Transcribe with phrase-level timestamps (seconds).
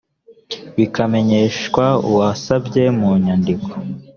[0.77, 3.69] bikamenyeshwa uwasabye mu nyandiko